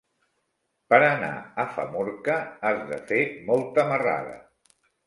[0.93, 1.29] Per anar
[1.65, 2.39] a Famorca
[2.71, 4.39] has de fer molta marrada.